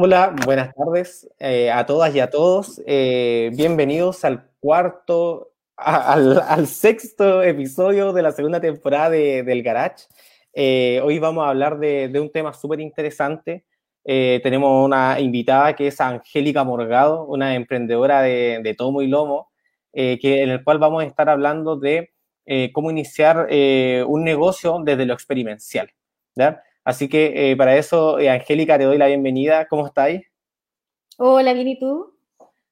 [0.00, 2.80] Hola, buenas tardes eh, a todas y a todos.
[2.86, 10.04] Eh, bienvenidos al cuarto, al, sexto episodio de la segunda temporada del Garage.
[10.54, 13.64] Eh, hoy vamos a hablar de, un tema súper interesante.
[14.04, 19.50] tenemos una invitada que es Angélica Morgado, una emprendedora de, tomo y lomo,
[19.92, 22.12] que, en el cual vamos a estar hablando de
[22.72, 23.48] cómo iniciar
[24.06, 25.90] un negocio desde lo experiencial.
[26.36, 26.62] ¿ya?
[26.88, 29.68] Así que eh, para eso, eh, Angélica, te doy la bienvenida.
[29.68, 30.22] ¿Cómo estáis?
[31.18, 32.14] Hola, bien, ¿y tú?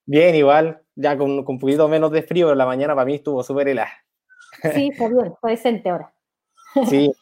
[0.06, 3.42] Bien, igual, ya con, un poquito menos de frío, pero la mañana para mí estuvo
[3.42, 3.92] súper helada.
[4.72, 6.14] Sí, está bien, está decente ahora.
[6.88, 7.12] Sí.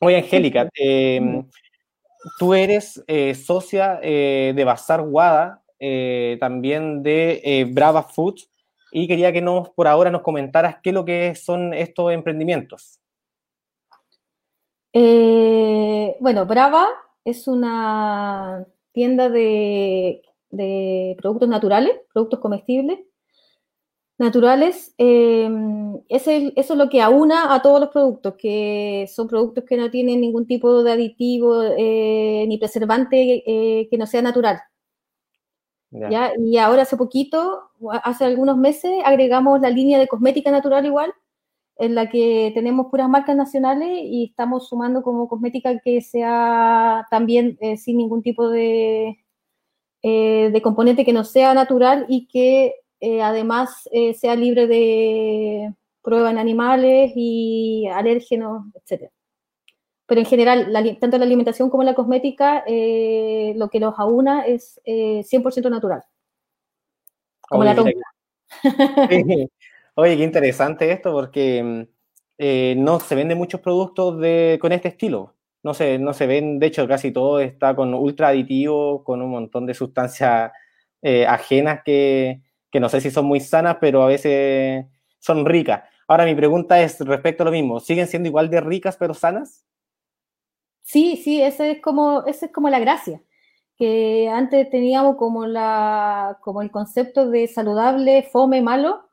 [0.00, 1.46] Oye, Angélica, em,
[2.38, 5.62] tú eres eh, socia de Bazar Guada,
[6.40, 8.50] también de Brava Foods,
[8.92, 12.98] y quería que nos, por ahora nos comentaras qué es lo que son estos emprendimientos.
[14.92, 16.86] Eh, bueno, Brava
[17.24, 20.22] es una tienda de,
[21.18, 23.00] productos naturales, productos comestibles
[24.18, 24.94] naturales.
[24.98, 29.90] Em, eso es lo que aúna a todos los productos, que son productos que no
[29.90, 34.60] tienen ningún tipo de aditivo eh, ni preservante eh, que no sea natural.
[35.90, 37.70] Y ahora hace poquito,
[38.02, 41.14] hace algunos meses, agregamos la línea de cosmética natural igual,
[41.78, 47.56] en la que tenemos puras marcas nacionales y estamos sumando como cosmética que sea también
[47.60, 49.24] eh, sin ningún tipo de,
[50.02, 56.32] eh, de componente que no sea natural y que eh, además sea libre de pruebas
[56.32, 59.10] en animales y alérgenos, etc.
[60.06, 65.70] Pero en general, tanto la alimentación como la cosmética, lo que los aúna es 100%
[65.70, 66.02] natural.
[67.42, 67.92] Como la tonta.
[70.00, 71.82] Oye, qué interesante esto porque mm,
[72.38, 75.34] eh, no se venden muchos productos de, con este estilo.
[75.64, 79.30] No se, no se ven, de hecho, casi todo está con ultra aditivo, con un
[79.30, 80.52] montón de sustancias
[81.02, 84.86] eh, ajenas que, que no sé si son muy sanas, pero a veces
[85.18, 85.82] son ricas.
[86.06, 89.66] Ahora mi pregunta es respecto a lo mismo, ¿siguen siendo igual de ricas pero sanas?
[90.82, 93.20] Sí, sí, ese es como, ese es como la gracia
[93.76, 99.07] que antes teníamos como, la, como el concepto de saludable, fome, malo.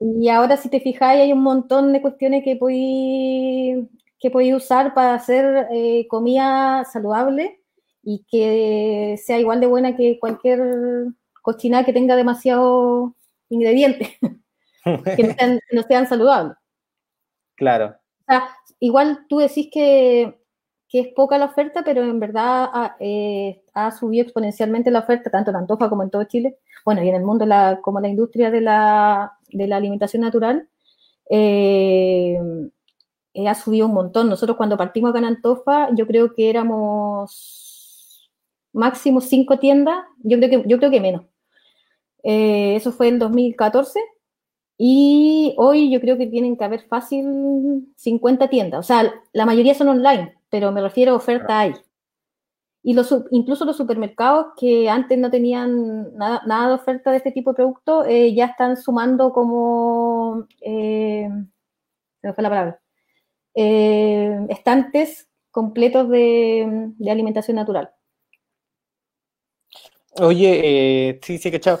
[0.00, 3.86] Y ahora si te fijáis hay un montón de cuestiones que podéis
[4.18, 7.60] que podéis usar para hacer eh, comida saludable
[8.02, 10.60] y que sea igual de buena que cualquier
[11.42, 13.12] cocina que tenga demasiados
[13.48, 14.08] ingredientes,
[15.16, 16.56] que no sean, no sean saludables.
[17.56, 17.96] Claro.
[18.20, 18.48] O sea,
[18.80, 20.34] igual tú decís que
[20.88, 22.70] que es poca la oferta, pero en verdad
[23.76, 27.08] ha, eh, subido exponencialmente la oferta, tanto en Antofa como en todo Chile, bueno, y
[27.08, 30.68] en el mundo la, como la industria de la, de la alimentación natural,
[31.30, 32.38] eh,
[33.34, 34.28] eh, ha subido un montón.
[34.28, 38.30] Nosotros cuando partimos acá en Antofa, yo creo que éramos
[38.72, 41.24] máximo cinco tiendas, yo creo que, yo creo que menos.
[42.22, 44.00] eso fue en 2014.
[44.78, 48.80] Y hoy yo creo que tienen que haber fácil 50 tiendas.
[48.80, 51.74] O sea, la mayoría son online pero me refiero a oferta hay.
[52.88, 57.50] Y los, incluso los supermercados que antes no tenían nada, de oferta de este tipo
[57.50, 61.28] de producto, eh, ya están sumando como, eh,
[62.20, 62.80] se me fue la palabra,
[63.56, 67.90] eh, estantes completos de, alimentación natural.
[70.20, 71.80] Oye, sí, sí, que chao.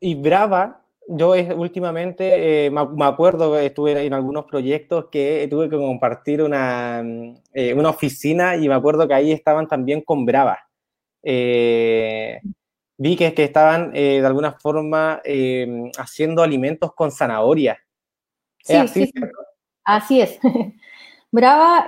[0.00, 0.81] Y Brava
[1.14, 7.02] yo últimamente, eh, me, acuerdo que estuve en algunos proyectos que tuve que compartir una,
[7.04, 10.58] mm, eh, una oficina y me acuerdo que ahí estaban también con Brava.
[11.22, 12.40] Eh,
[12.96, 15.20] vi que, que estaban de alguna forma
[15.98, 17.78] haciendo alimentos con zanahoria.
[18.62, 19.06] Sí, así?
[19.06, 19.12] Sí,
[19.84, 20.38] así es.
[21.30, 21.86] Brava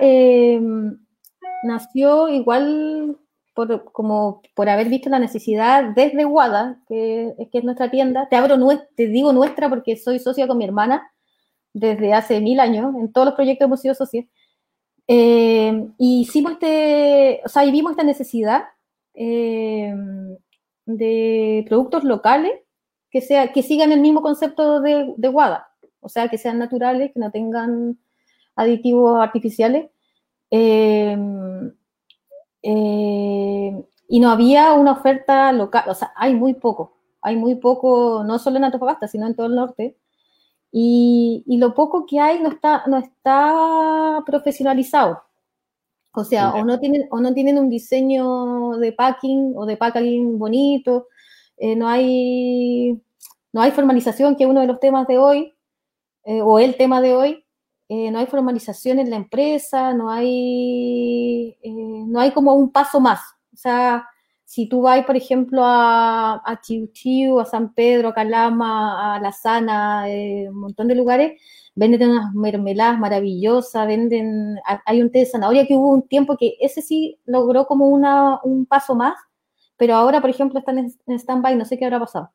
[1.63, 3.17] nació igual
[3.55, 8.27] por, como por haber visto la necesidad desde Guada, que, que es nuestra tienda.
[8.29, 8.57] Te abro,
[8.95, 11.09] te digo nuestra porque soy socia con mi hermana
[11.73, 12.93] desde hace mil años.
[12.95, 14.25] En todos los proyectos hemos sido socios.
[15.07, 18.65] Eh, y hicimos este, o sea, y vimos esta necesidad
[19.13, 19.93] eh,
[20.85, 22.53] de productos locales
[23.09, 25.69] que, sea, que sigan el mismo concepto de, de Guada,
[26.01, 27.99] o sea, que sean naturales, que no tengan
[28.55, 29.89] aditivos artificiales.
[30.51, 31.17] Eh,
[32.67, 38.23] eh, y no había una oferta local, o sea, hay muy poco, hay muy poco,
[38.25, 39.97] no solo en Antofagasta, sino en todo el norte.
[40.71, 45.21] Y, y lo poco que hay no está, no está profesionalizado.
[46.13, 50.39] O sea, o no, tienen, o no tienen un diseño de packing o de packaging
[50.39, 51.07] bonito,
[51.57, 52.99] eh, no, hay,
[53.53, 55.53] no hay formalización, que es uno de los temas de hoy,
[56.23, 57.44] eh, o el tema de hoy,
[57.89, 61.71] eh, no hay formalización en la empresa, no hay, eh,
[62.07, 63.21] no hay como un paso más.
[63.53, 64.07] O sea,
[64.43, 69.31] si tú vas, por ejemplo, a, a Chiu a San Pedro, a Calama, a La
[69.31, 71.39] Sana, eh, un montón de lugares,
[71.75, 76.55] venden unas mermeladas maravillosas, venden, hay un té de zanahoria que hubo un tiempo que
[76.61, 79.15] ese sí logró como una, un paso más,
[79.77, 82.31] pero ahora, por ejemplo, están en, en stand-by, no sé qué habrá pasado.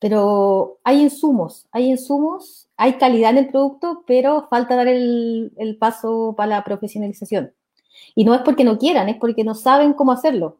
[0.00, 6.34] Pero hay insumos, hay insumos, hay calidad en el producto, pero falta dar el, paso
[6.36, 7.52] para la profesionalización.
[8.14, 10.58] Y no es porque no quieran, es porque no saben cómo hacerlo.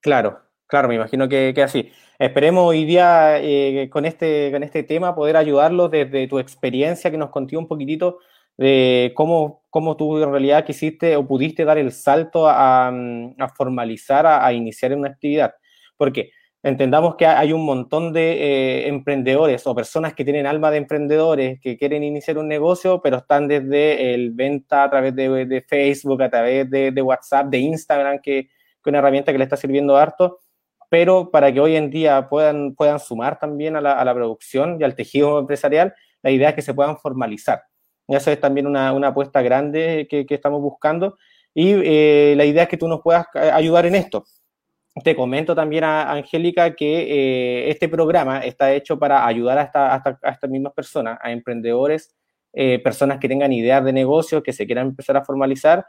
[0.00, 1.90] Claro, claro, me imagino que, así.
[2.18, 7.18] Esperemos hoy día eh, con, este, con este tema poder ayudarlos desde tu experiencia, que
[7.18, 8.18] nos contió un poquitito
[8.56, 14.26] de cómo, cómo tú en realidad quisiste o pudiste dar el salto a, a formalizar,
[14.26, 15.54] a, a, iniciar una actividad.
[15.96, 16.30] Porque
[16.64, 21.60] entendamos que hay un montón de eh, emprendedores o personas que tienen alma de emprendedores
[21.60, 26.20] que quieren iniciar un negocio, pero están desde el venta a través de, de Facebook,
[26.22, 28.48] a través de, de WhatsApp, de Instagram, que,
[28.82, 30.40] que una herramienta que le está sirviendo harto
[30.94, 34.78] pero para que hoy en día puedan, puedan sumar también a la, a la producción
[34.80, 37.64] y al tejido empresarial, la idea es que se puedan formalizar.
[38.06, 41.18] Y eso es también una, una apuesta grande que, que, estamos buscando
[41.52, 44.24] y eh, la idea es que tú nos puedas ayudar en esto.
[45.02, 49.92] Te comento también a Angélica que eh, este programa está hecho para ayudar a, esta,
[49.92, 52.14] a, esta, a estas mismas personas, a emprendedores,
[52.52, 55.84] eh, personas que tengan ideas de negocio, que se quieran empezar a formalizar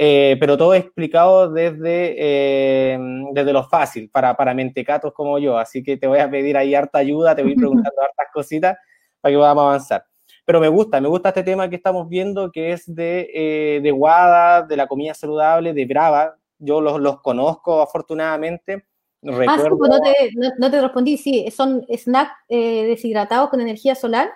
[0.00, 2.98] eh, pero todo explicado desde, eh,
[3.32, 5.58] desde lo fácil, para, para mentecatos como yo.
[5.58, 8.76] Así que te voy a pedir ahí harta ayuda, te voy preguntando hartas cositas
[9.20, 10.04] para que podamos avanzar.
[10.44, 13.90] Pero me gusta, me gusta este tema que estamos viendo, que es de, eh, de
[13.90, 16.36] Guada, de la comida saludable, de Brava.
[16.58, 18.86] Yo los, los conozco afortunadamente.
[19.22, 19.52] Recuerdo...
[19.52, 23.60] Ah, sí, pues no, te, no, no, te, respondí, sí, son snacks eh, deshidratados con
[23.60, 24.30] energía solar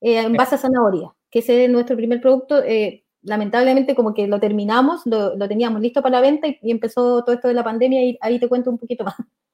[0.00, 2.62] eh, en base a zanahoria, que ese es nuestro primer producto.
[2.62, 6.70] Eh, lamentablemente como que lo terminamos, lo, lo teníamos listo para la venta y, y,
[6.70, 9.14] empezó todo esto de la pandemia y ahí te cuento un poquito más.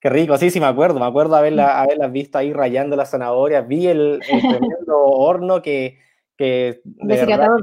[0.00, 3.68] Qué rico, sí, sí me acuerdo, me acuerdo haberla, haberlas visto ahí rayando las zanahorias,
[3.68, 5.98] vi el, el tremendo horno que,
[6.38, 7.62] que de deshidratador.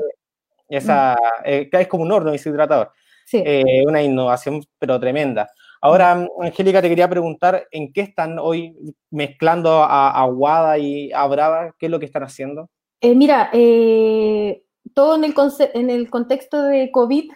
[0.69, 2.91] esa, eh, es como un horno deshidratador.
[3.27, 3.44] Sí.
[3.45, 5.50] Eh, una innovación pero tremenda.
[5.81, 8.74] Ahora, Angélica, te quería preguntar, ¿en qué están hoy
[9.12, 11.75] mezclando a, a Guada y a Brava?
[11.77, 12.69] ¿Qué es lo que están haciendo?
[13.01, 14.63] Eh, mira, eh,
[14.94, 15.33] todo en el,
[15.74, 17.29] en el contexto de COVID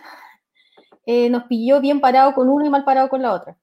[1.06, 3.58] eh, nos pilló bien parado con uno y mal parado con la otra.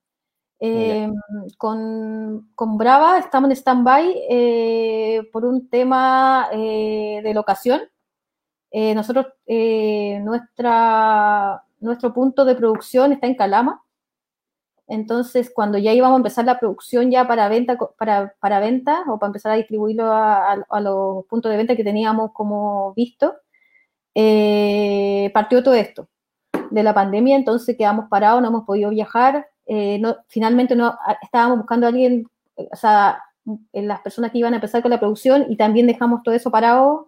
[1.56, 7.80] Con, con, Brava estamos en stand-by por un tema de locación.
[8.72, 9.26] nosotros,
[10.24, 13.82] nuestra, nuestro punto de producción está en Calama.
[14.86, 19.18] Entonces, cuando ya íbamos a empezar la producción ya para venta, para, para venta o
[19.18, 23.34] para empezar a distribuirlo a, los puntos de venta que teníamos como visto,
[24.14, 26.08] eh, partió todo esto
[26.70, 31.86] de la pandemia, entonces quedamos parados, no hemos podido viajar, eh, finalmente no, estábamos buscando
[31.86, 32.26] a alguien,
[32.56, 33.22] o sea,
[33.72, 37.07] las personas que iban a empezar con la producción y también dejamos todo eso parado.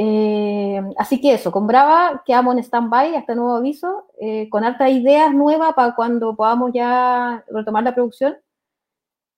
[0.00, 4.92] Eh, así que eso, con Brava quedamos en stand-by hasta nuevo aviso, eh, con hartas
[4.92, 8.36] ideas nuevas para cuando podamos ya retomar la producción.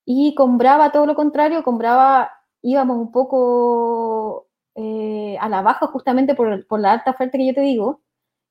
[0.04, 2.30] Y con Brava todo lo contrario, con Brava
[2.62, 7.54] íbamos un poco eh, a la baja justamente por, por, la alta oferta que yo
[7.54, 8.02] te digo,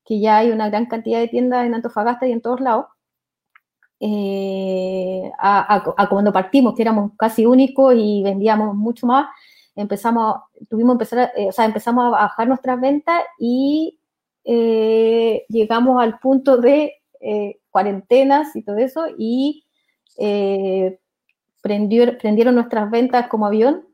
[0.04, 2.86] que ya hay una gran cantidad de tiendas en Antofagasta y en todos lados.
[4.00, 9.28] Eh, a, a, a, cuando partimos, que éramos casi únicos y vendíamos mucho más,
[9.74, 10.36] empezamos,
[10.68, 13.98] tuvimos empezar, eh, o sea, empezamos a bajar nuestras ventas y
[14.44, 19.64] eh, llegamos al punto de eh, cuarentenas y todo eso y
[21.62, 23.86] prendió, prendieron nuestras ventas como avión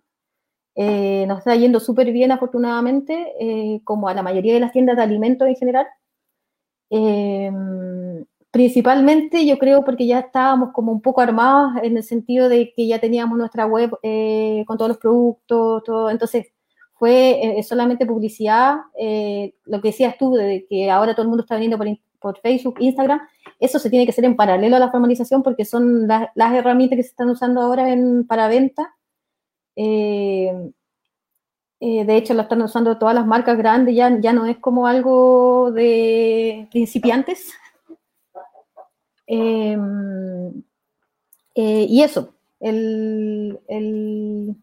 [0.76, 5.48] nos está yendo súper bien, afortunadamente, como a la mayoría de las tiendas de alimentos
[5.48, 5.86] en general.
[8.56, 12.72] Eh, principalmente, yo creo, porque ya estábamos como un poco armados en el sentido de
[12.74, 16.10] que ya teníamos nuestra web eh, con todos los productos, todo.
[16.10, 16.46] Entonces,
[16.94, 18.76] fue solamente publicidad.
[19.66, 21.78] lo que decías tú, de que ahora todo el mundo está viniendo
[22.18, 23.20] por, Facebook, Instagram,
[23.60, 26.96] eso se tiene que hacer en paralelo a la formalización porque son las, las herramientas
[26.96, 28.96] que se están usando ahora en, para venta
[29.76, 30.72] eh,
[31.80, 35.70] eh, de hecho, lo están usando todas las marcas grandes, ya no es como algo
[35.72, 37.52] de principiantes.
[39.26, 39.76] Eh,
[41.54, 44.56] y eso, el, el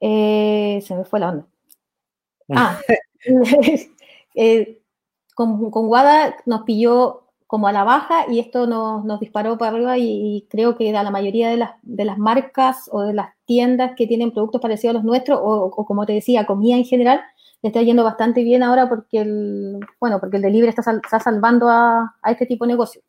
[0.00, 1.46] se me fue la onda.
[2.50, 2.78] Ah,
[5.34, 9.74] con, con Guada nos pilló como a la baja y esto nos, nos disparó para
[9.74, 13.14] arriba y, y, creo que a la mayoría de las, de las marcas o de
[13.14, 16.76] las tiendas que tienen productos parecidos a los nuestros o, o como te decía, comida
[16.76, 17.22] en general,
[17.62, 21.70] le está yendo bastante bien ahora porque el, bueno, porque el delivery está, está salvando
[21.70, 23.00] a, a, este tipo de negocio.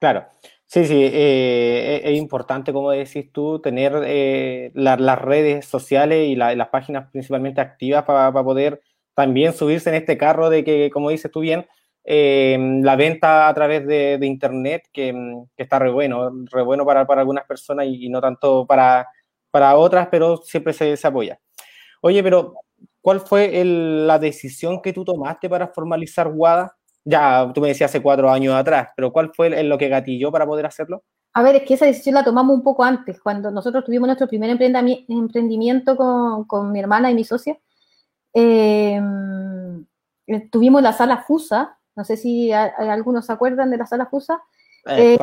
[0.00, 0.26] Claro,
[0.64, 6.68] sí, sí, eh, es, importante, como decís tú, tener eh, las redes sociales y las
[6.70, 8.80] páginas principalmente activas para, para poder
[9.12, 11.66] también subirse en este carro de que, como dices tú bien,
[12.04, 15.12] eh, la venta a través de, internet, que,
[15.54, 19.06] que, está re bueno, re bueno para, para algunas personas y, no tanto para,
[19.50, 21.38] para otras, pero siempre se, se apoya.
[22.00, 22.54] Oye, pero
[23.02, 26.74] ¿cuál fue la decisión que tú tomaste para formalizar WADA?
[27.04, 30.46] Ya, tú me decías hace cuatro años atrás, pero ¿cuál fue lo que gatilló para
[30.46, 31.02] poder hacerlo?
[31.32, 34.26] A ver, es que esa decisión la tomamos un poco antes, cuando nosotros tuvimos nuestro
[34.26, 37.56] primer emprendimiento con, con mi hermana y mi socia.
[38.34, 39.00] Eh,
[40.50, 44.42] tuvimos la sala FUSA, no sé si algunos se acuerdan de la sala FUSA.
[44.86, 45.16] Eh,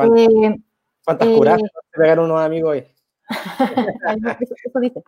[1.04, 2.84] ¿Cuántas, eh, curas se pegaron unos amigos hoy?
[4.64, 5.02] eso, dice.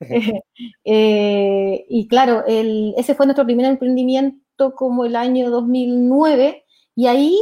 [0.84, 7.38] y claro, ese fue nuestro primer emprendimiento como el año 2009 y ahí,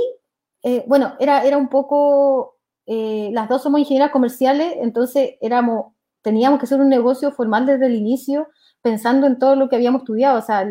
[0.87, 2.57] bueno, era, era un poco,
[2.87, 5.93] las dos somos ingenieras comerciales, entonces éramos,
[6.23, 8.49] teníamos que hacer un negocio formal desde el inicio,
[8.83, 10.39] pensando en todo lo que habíamos estudiado.
[10.39, 10.67] O sea,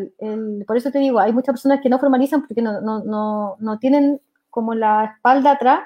[0.68, 3.80] por eso te digo, hay muchas personas que no formalizan porque no, no, no, no
[3.80, 5.80] tienen como la espalda atrás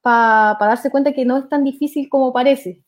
[0.00, 2.84] para darse cuenta que no es tan difícil como parece.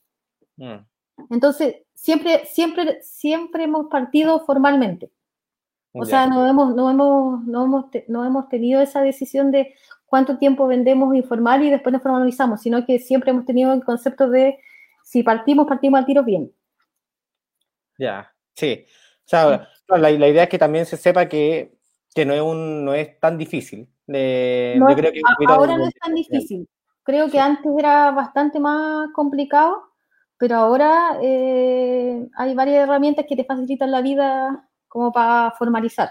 [0.57, 0.85] Mm.
[1.31, 5.11] Entonces, siempre, siempre, siempre hemos partido formalmente.
[5.93, 9.75] O sea, no hemos, no, hemos, no, hemos no hemos tenido esa decisión de
[10.07, 14.29] cuánto tiempo vendemos informal y después nos formalizamos, sino que siempre hemos tenido el concepto
[14.29, 14.59] de
[15.03, 16.53] si partimos, partimos al tiro bien.
[17.99, 18.85] Ya, Sí,
[19.25, 21.79] o sea, la, idea es que también se sepa que,
[22.13, 23.89] que no, es un, no es tan difícil.
[24.09, 24.15] yo
[24.97, 26.69] creo que ahora no es tan difícil.
[27.05, 29.81] Creo que antes era bastante más complicado,
[30.39, 36.11] pero ahora eh, hay varias herramientas que te facilitan la vida como para formalizar.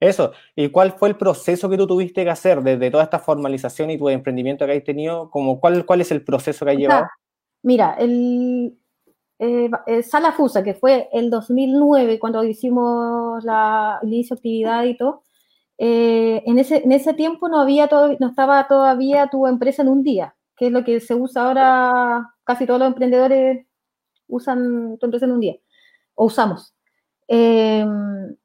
[0.00, 3.90] Eso, ¿y cuál fue el proceso que tú tuviste que hacer desde toda esta formalización
[3.90, 5.30] y tu emprendimiento que has tenido?
[5.30, 7.06] Como, ¿cuál, ¿Cuál es el proceso que has llevado?
[7.62, 8.78] Mira, el,
[9.38, 14.84] eh, eh, Sala Fusa, que fue el 2009 cuando hicimos la, el inicio de actividad
[14.84, 15.22] y todo,
[15.78, 19.88] eh, en, ese, en ese tiempo no, había todo, no estaba todavía tu empresa en
[19.88, 23.66] un día, que es lo que se usa ahora, casi todos los emprendedores
[24.28, 25.56] usan tu empresa en un día,
[26.14, 26.74] o usamos.
[27.30, 28.36] Em,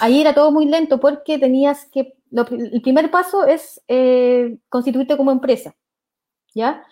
[0.00, 3.80] ahí era todo muy lento porque tenías que, el primer paso es
[4.68, 5.74] constituirte como empresa,
[6.54, 6.84] ¿ya?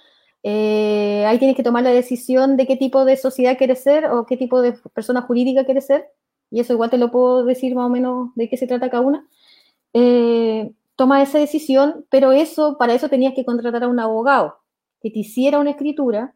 [0.42, 4.25] Eh, ahí tienes que tomar la decisión de qué tipo de sociedad quieres ser o
[4.26, 6.07] qué tipo de persona jurídica quieres ser.
[6.50, 9.02] Y eso igual te lo puedo decir más o menos de qué se trata cada
[9.02, 9.28] una.
[9.95, 14.59] Eh, toma esa decisión, pero eso, para eso tenías que contratar a un abogado
[15.02, 16.35] que te hiciera una escritura.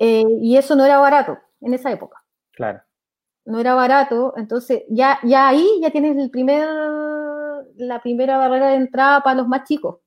[0.00, 2.22] Eh, y eso no era barato en esa época.
[2.56, 2.82] Claro.
[3.44, 6.68] No era barato, entonces ya, ya ahí ya tienes el primer,
[7.76, 9.98] la primera barrera de entrada para los más chicos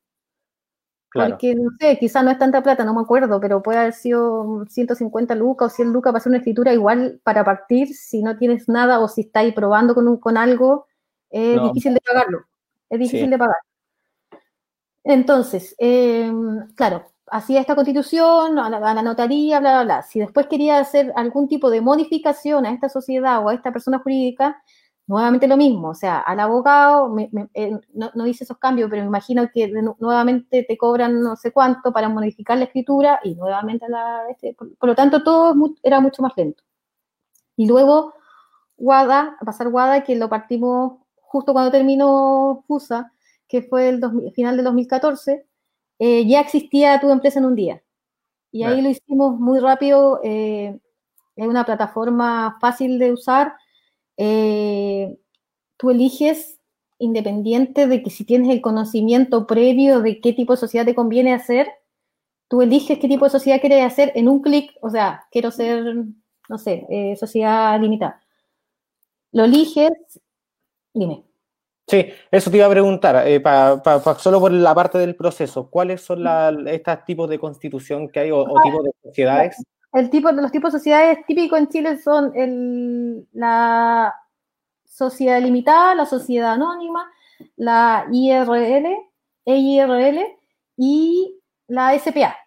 [1.13, 4.65] porque, no sé, quizás no es tanta plata, no me acuerdo, pero puede haber sido
[4.69, 8.69] 150 lucas o 100 lucas para hacer una escritura igual para partir, si no tienes
[8.69, 10.85] nada o si estáis probando con, con algo,
[11.31, 12.45] es difícil de pagarlo.
[12.89, 13.55] Es difícil de pagar.
[15.03, 20.03] Entonces, em, claro, hacía esta constitución, a la, notaría, bla, bla, bla.
[20.03, 23.99] Si después quería hacer algún tipo de modificación a esta sociedad o a esta persona
[23.99, 24.61] jurídica,
[25.07, 27.15] nuevamente lo mismo, o sea, al abogado,
[27.55, 29.67] eh, no, hice esos cambios, pero me imagino que
[29.99, 34.21] nuevamente te cobran no sé cuánto para modificar la escritura y nuevamente la...
[34.29, 36.63] Este, por, lo tanto, todo era mucho más lento.
[37.55, 38.13] Y luego,
[38.77, 43.11] WADA, a pasar WADA, que lo partimos justo cuando terminó FUSA,
[43.47, 44.01] que fue el
[44.33, 45.48] final del 2014,
[45.99, 47.83] eh, ya existía tu empresa en un día.
[48.51, 50.79] Y ahí lo hicimos muy rápido, eh,
[51.35, 53.53] es una plataforma fácil de usar,
[54.17, 55.17] eh,
[55.77, 56.59] tú eliges
[56.99, 61.33] independiente de que si tienes el conocimiento previo de qué tipo de sociedad te conviene
[61.33, 61.67] hacer,
[62.49, 65.83] tú eliges qué tipo de sociedad quieres hacer en un clic, o sea, quiero ser,
[66.49, 68.21] no sé, eh, sociedad limitada.
[69.31, 69.91] Lo eliges,
[70.93, 71.28] dime.
[71.89, 73.41] Sí, eso te iba a preguntar, eh,
[74.19, 76.23] solo por la parte del proceso, ¿cuáles son
[76.67, 79.65] estos tipos de constitución que hay o, o tipos de sociedades?
[79.93, 84.13] El tipo, los tipos de sociedades típicos en Chile son el, la
[84.85, 87.11] sociedad limitada, la sociedad anónima,
[87.55, 88.87] la IRL,
[89.45, 90.25] EIRL
[90.77, 92.37] y la SPA,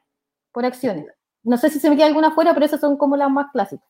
[0.53, 1.07] por acciones.
[1.43, 3.89] No sé si se me queda alguna fuera, pero esas son como las más clásicas.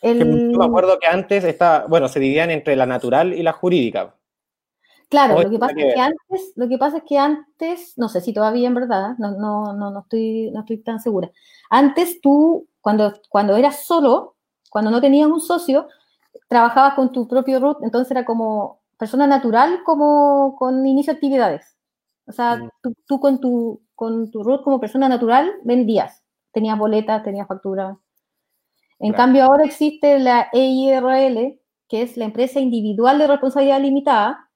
[0.00, 0.52] El...
[0.52, 4.14] Yo me acuerdo que antes está, bueno, se dividían entre la natural y la jurídica.
[5.08, 8.20] Claro, lo que, pasa es que antes, lo que pasa es que antes, no sé
[8.20, 11.30] si todavía en verdad, no, no, no, no, estoy, no estoy tan segura.
[11.70, 14.36] Antes tú, cuando, cuando eras solo,
[14.70, 15.88] cuando no tenías un socio,
[16.46, 21.76] trabajabas con tu propio root, entonces era como persona natural como con inicio de actividades.
[22.26, 22.70] O sea, mm.
[23.06, 26.22] tú, con, tu, con tu root como persona natural vendías,
[26.52, 27.96] tenías boletas, tenías facturas.
[28.98, 34.47] En cambio, ahora existe la EIRL, que es la empresa individual de responsabilidad limitada,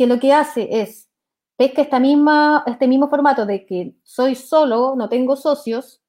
[0.00, 1.10] que lo que hace es
[1.58, 6.00] pesca esta misma, este mismo formato de que soy solo, no tengo socios,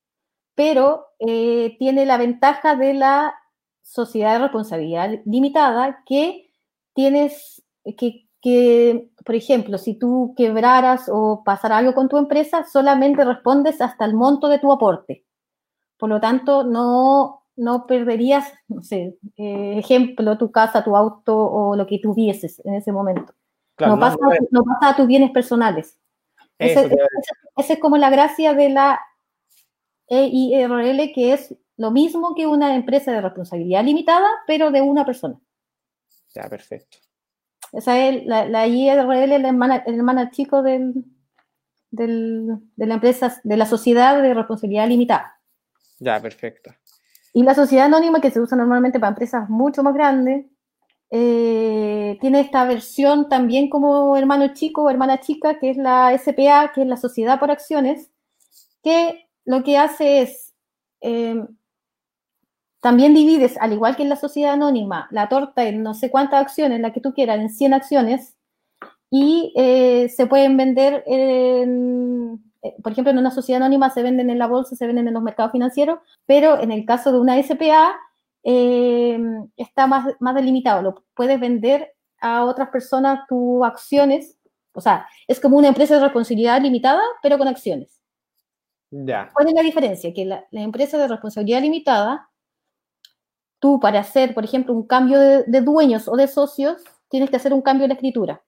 [0.55, 3.35] pero eh, tiene la ventaja de la
[3.81, 6.53] sociedad de responsabilidad limitada que
[6.93, 7.61] tienes
[7.97, 13.81] que, que, por ejemplo, si tú quebraras o pasara algo con tu empresa, solamente respondes
[13.81, 15.25] hasta el monto de tu aporte.
[15.97, 21.75] Por lo tanto, no, no perderías, no sé, eh, ejemplo, tu casa, tu auto o
[21.75, 23.33] lo que tuvieses en ese momento.
[23.87, 24.17] No, pasa,
[24.51, 25.97] no, pasa, a tus bienes personales.
[26.57, 26.87] Esa
[27.55, 28.99] es como la gracia de la
[30.07, 35.39] EIRL, que es lo mismo que una empresa de responsabilidad limitada, pero de una persona.
[36.35, 36.97] Ya, perfecto.
[37.71, 41.05] Esa es la, la IRL, el hermana, chico del,
[41.89, 45.39] del, de la empresa, de la sociedad de responsabilidad limitada.
[45.99, 46.71] Ya, perfecto.
[47.33, 50.45] Y la sociedad anónima, que se usa normalmente para empresas mucho más grandes,
[51.11, 56.71] eh, tiene esta versión también como hermano chico o hermana chica, que es la SPA,
[56.73, 58.11] que es la Sociedad por Acciones,
[58.83, 60.53] que lo que hace es
[61.01, 61.45] eh,
[62.81, 66.41] también divides, al igual que en la sociedad anónima, la torta en no sé cuántas
[66.41, 68.35] acciones, la que tú quieras, en 100 acciones,
[69.11, 74.29] y eh, se pueden vender, en, eh, por ejemplo, en una sociedad anónima se venden
[74.31, 77.41] en la bolsa, se venden en los mercados financieros, pero en el caso de una
[77.43, 77.93] SPA
[78.43, 79.19] eh,
[79.57, 84.37] está más, más delimitado, lo puedes vender a otras personas tus acciones,
[84.73, 88.01] o sea, es como una empresa de responsabilidad limitada, pero con acciones.
[88.91, 89.29] Ya.
[89.33, 90.13] ¿Cuál es la diferencia?
[90.13, 92.31] Que la, la empresa de responsabilidad limitada
[93.61, 97.53] tú para hacer, por ejemplo, un cambio de, dueños o de socios, tienes que hacer
[97.53, 98.43] un cambio en la escritura.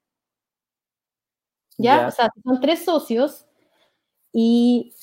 [1.78, 2.08] ¿Ya?
[2.08, 3.46] O sea, son tres socios
[4.34, 4.94] y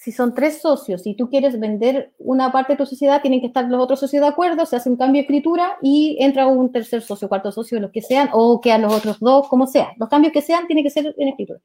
[0.00, 3.48] si son tres socios y tú quieres vender una parte de tu sociedad, tienen que
[3.48, 6.72] estar los otros socios de acuerdo, se hace un cambio de escritura y entra un
[6.72, 9.92] tercer socio, cuarto socio, los que sean, o quedan los otros dos, como sea.
[9.98, 11.60] Los cambios que sean tienen que ser en escritura.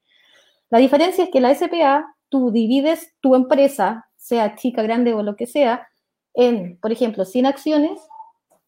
[0.68, 5.34] La diferencia es que la SPA, tú divides tu empresa, sea chica, grande o lo
[5.34, 5.88] que sea,
[6.34, 7.98] en, por ejemplo, 100 acciones,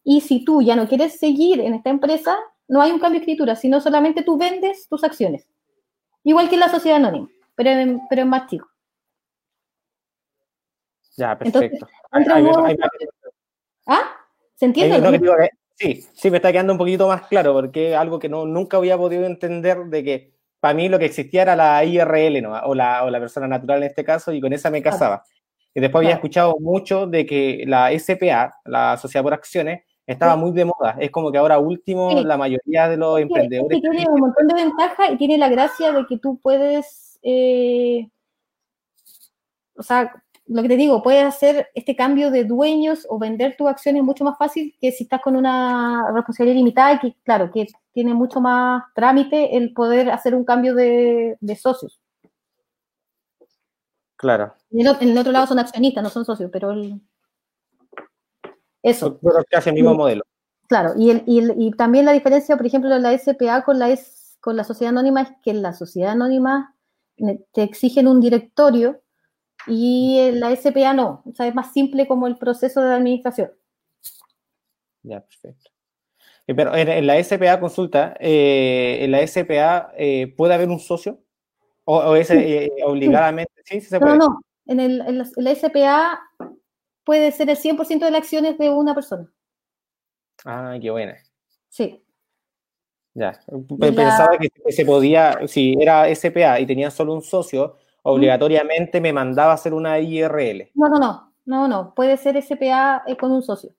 [0.02, 3.24] y si tú ya no quieres seguir en esta empresa, no hay un cambio de
[3.24, 5.46] escritura, sino solamente tú vendes tus acciones.
[6.24, 8.66] Igual que la sociedad anónima, pero en, pero en más chico.
[11.18, 11.88] Ya, perfecto.
[13.86, 14.02] ¿Ah?
[14.54, 15.20] ¿Se entiende?
[15.74, 18.76] sí, sí, me está quedando un poquito más claro, porque es algo que no, nunca
[18.76, 22.52] había podido entender de que para mí lo que existía era la IRL, ¿no?
[22.52, 25.24] o, la, o la persona natural en este caso, y con esa me casaba.
[25.74, 30.52] Y después había escuchado mucho de que la SPA, la Sociedad por Acciones, estaba muy
[30.52, 30.96] de moda.
[31.00, 33.80] Es como que ahora último la mayoría de los emprendedores...
[33.80, 37.18] tiene un montón de ventajas y tiene la gracia de que tú puedes...
[37.22, 38.08] Eh,
[39.76, 40.12] o sea,
[40.48, 44.24] lo que te digo, puedes hacer este cambio de dueños o vender tus acciones mucho
[44.24, 48.40] más fácil que si estás con una responsabilidad limitada y que, claro, que tiene mucho
[48.40, 52.00] más trámite el poder hacer un cambio de, de socios.
[54.16, 54.54] Claro.
[54.70, 56.74] En el, otro lado son accionistas, no son socios, pero
[58.82, 59.18] eso.
[59.20, 60.24] Pero que hace el mismo modelo.
[60.66, 63.96] Claro, y, el, y, también la diferencia, por ejemplo, de la SPA con la,
[64.40, 66.74] con la sociedad anónima es que en la sociedad anónima
[67.52, 69.00] te exigen un directorio
[69.68, 71.22] y en la SPA no.
[71.24, 73.52] O sea, es más simple como el proceso de administración.
[75.02, 75.70] Ya, perfecto.
[76.46, 81.20] Eh, pero en, la SPA consulta, eh, en la SPA eh, puede haber un socio
[81.84, 82.30] o, es
[82.84, 84.18] obligadamente, sí, sí se puede.
[84.18, 86.20] No, no, en, el, en, la, SPA
[87.04, 89.30] puede ser el 100% de las acciones de una persona.
[90.44, 91.16] Ah, qué buena.
[91.68, 92.02] Sí.
[93.14, 93.38] Ya,
[93.78, 97.76] pensaba que se podía, si era SPA y tenía solo un socio,
[98.08, 100.70] obligatoriamente me mandaba a hacer una IRL.
[100.74, 103.70] No, no, no, no, no, puede ser SPA eh, con un socio.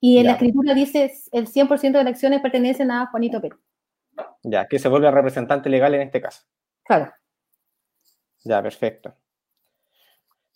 [0.00, 3.58] Y en la escritura dice el 100% de las acciones pertenecen a Juanito Pérez.
[4.42, 6.42] Ya, que se vuelve representante legal en este caso.
[6.84, 7.12] Claro.
[8.44, 9.14] Ya, perfecto.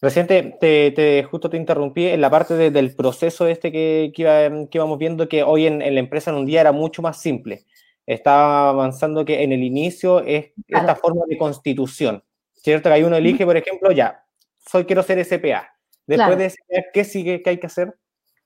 [0.01, 5.29] Reciente, te, justo te interrumpí en la parte del proceso este que, que, íbamos viendo,
[5.29, 7.65] que hoy en, la empresa en un día era mucho más simple.
[8.07, 12.23] Estaba avanzando que en el inicio es esta forma de constitución,
[12.69, 12.91] ¿cierto?
[12.91, 14.23] Que hay uno elige, por ejemplo, ya,
[14.59, 15.71] soy quiero ser SPA.
[16.07, 17.43] Después de SPA, ¿qué sigue?
[17.43, 17.99] ¿Qué hay que hacer?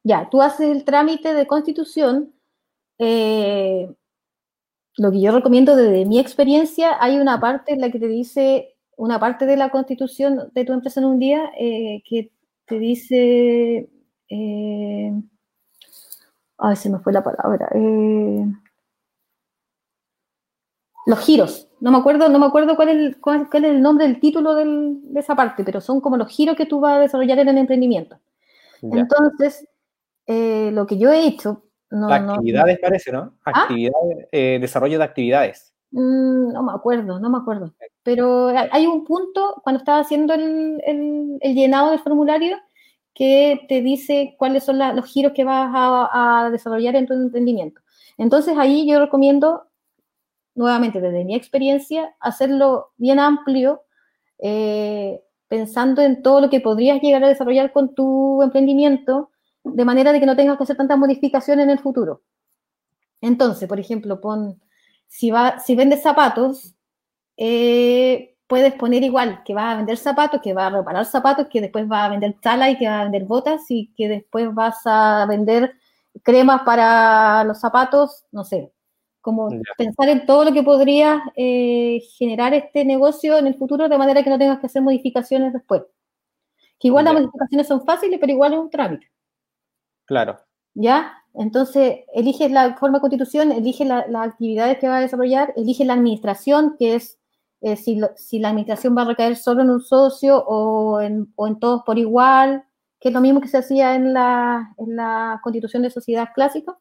[0.05, 2.33] Ya, tú haces el trámite de constitución.
[2.99, 3.93] Eh,
[4.97, 8.77] lo que yo recomiendo desde mi experiencia, hay una parte en la que te dice
[8.97, 12.31] una parte de la constitución de tu empresa en un día eh, que
[12.67, 13.91] te dice,
[14.29, 15.13] eh,
[16.59, 17.69] Ay, se me fue la palabra.
[17.75, 18.47] Eh,
[21.07, 21.69] los giros.
[21.83, 25.01] No me acuerdo, no me acuerdo cuál es, cuál, es el nombre del título del,
[25.03, 27.59] de esa parte, pero son como los giros que tú vas a desarrollar en el
[27.59, 28.21] emprendimiento.
[28.83, 29.67] Entonces,
[30.29, 31.65] eh, lo que yo he hecho.
[31.91, 33.35] No, actividades parece, ¿no?
[33.45, 33.63] ¿Ah?
[33.63, 35.75] Actividades, eh, desarrollo de actividades.
[35.91, 37.75] Mm, no me acuerdo, no me acuerdo.
[38.05, 42.59] Pero hay un punto cuando estaba haciendo el, el, llenado del formulario
[43.13, 47.81] que te dice cuáles son los giros que vas a, a desarrollar en tu emprendimiento.
[48.19, 49.65] Entonces ahí yo recomiendo
[50.55, 53.83] nuevamente desde mi experiencia, hacerlo bien amplio,
[54.39, 59.31] eh, pensando en todo lo que podrías llegar a desarrollar con tu emprendimiento,
[59.65, 62.23] de manera de que no tengas que hacer tantas modificaciones en el futuro.
[63.21, 64.61] Entonces, por ejemplo, pon,
[65.07, 66.75] si, va, si vendes zapatos,
[67.37, 71.61] eh, puedes poner igual que vas a vender zapatos, que vas a reparar zapatos, que
[71.61, 74.81] después vas a vender tala y que vas a vender botas y que después vas
[74.85, 75.75] a vender
[76.23, 78.73] cremas para los zapatos, no sé,
[79.23, 83.97] como pensar en todo lo que podría eh, generar este negocio en el futuro de
[83.97, 85.83] manera que no tengas que hacer modificaciones después.
[86.79, 89.11] Que igual las modificaciones son fáciles, pero igual es un trámite.
[90.05, 90.41] Claro.
[90.75, 91.15] ¿Ya?
[91.35, 95.95] Entonces, eliges la forma de constitución, eliges las actividades que va a desarrollar, eliges la
[95.95, 97.19] administración, que es
[97.63, 101.47] eh, si, si, la administración va a recaer solo en un socio o en, o
[101.47, 102.65] en todos por igual,
[103.01, 106.77] que es lo mismo que se hacía en la, en la constitución de sociedad clásica.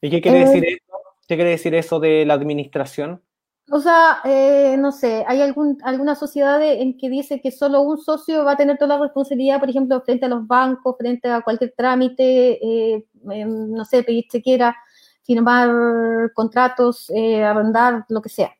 [0.00, 0.85] ¿Y qué quiere decir eh, eso?
[1.26, 3.22] ¿Qué quiere decir eso de la administración?
[3.70, 7.98] O sea, eh, no sé, hay algún, alguna sociedad en que dice que solo un
[7.98, 11.40] socio va a tener toda la responsabilidad, por ejemplo, frente a los bancos, frente a
[11.40, 14.76] cualquier trámite, eh, em, no sé, pedir chequera,
[15.24, 18.52] firmar contratos, eh, arrendar, lo que sea.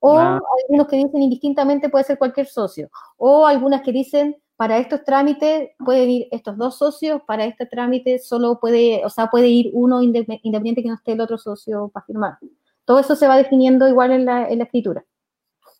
[0.00, 0.40] O ah.
[0.62, 2.90] algunos que dicen indistintamente puede ser cualquier socio.
[3.18, 8.18] O algunas que dicen para estos trámites pueden ir estos dos socios, para este trámite
[8.18, 12.06] solo puede, o sea, puede ir uno independiente que no esté el otro socio para
[12.06, 12.38] firmar.
[12.84, 15.04] Todo eso se va definiendo igual en la, escritura.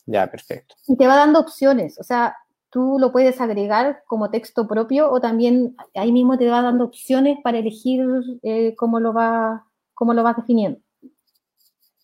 [0.07, 0.75] Ya, perfecto.
[0.89, 2.37] Y te va dando opciones, o sea,
[2.71, 7.39] tú lo puedes agregar como texto propio o también ahí mismo te va dando opciones
[7.45, 8.05] para elegir
[8.43, 10.81] eh, cómo, lo va, cómo lo vas definiendo.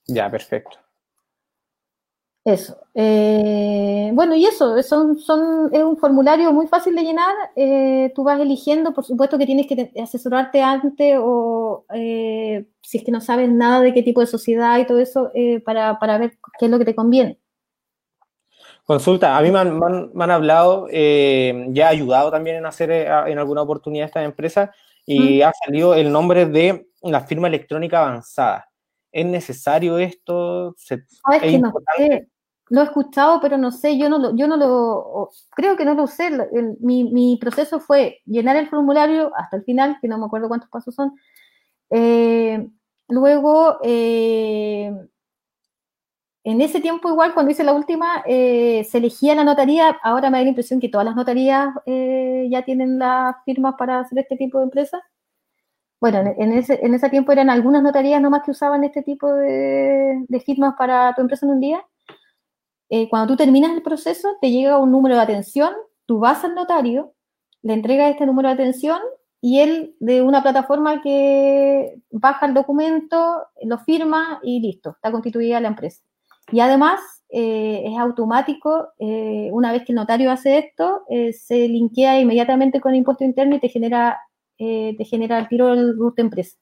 [0.06, 0.78] Ya, perfecto.
[2.52, 2.76] Eso.
[2.94, 7.32] Eh, bueno, y eso, son, son, es un formulario muy fácil de llenar.
[7.54, 13.04] Eh, tú vas eligiendo, por supuesto que tienes que asesorarte antes o eh, si es
[13.04, 15.30] que no sabes nada de qué tipo de sociedad y todo eso,
[15.64, 17.38] para, para, ver qué es lo que te conviene.
[18.84, 24.06] Consulta, a mí me han, hablado, ya ha ayudado también en hacer en alguna oportunidad
[24.06, 24.72] esta empresa
[25.06, 28.66] y ha salido el nombre de la firma electrónica avanzada.
[29.12, 30.74] ¿Es necesario esto?
[30.76, 32.29] ¿Es importante?
[32.70, 35.94] Lo he escuchado, pero no sé, yo no lo, yo no lo, creo que no
[35.94, 36.30] lo sé.
[36.80, 40.94] mi, proceso fue llenar el formulario hasta el final, que no me acuerdo cuántos pasos
[40.94, 41.14] son.
[41.90, 42.68] Eh,
[43.08, 44.92] luego, eh,
[46.44, 49.98] en ese tiempo igual, cuando hice la última, eh, se elegía la notaría.
[50.02, 54.18] Ahora me da la impresión que todas las notarías ya tienen las firmas para hacer
[54.20, 55.00] este tipo de empresas.
[56.00, 60.42] Bueno, en ese, en ese tiempo eran algunas notarías nomás que usaban este tipo de
[60.46, 61.84] firmas para tu empresa en un día.
[62.90, 65.72] Eh, cuando tú terminas el proceso, te llega un número de atención,
[66.06, 67.14] tú vas al notario,
[67.62, 68.98] le entregas este número de atención
[69.40, 75.60] y él de una plataforma que baja el documento, lo firma y listo, está constituida
[75.60, 76.02] la empresa.
[76.50, 82.20] Y además eh, es automático, eh, una vez que el notario hace esto, se linkea
[82.20, 84.18] inmediatamente con el impuesto interno y te genera,
[84.58, 86.59] te genera el tiro del de empresa.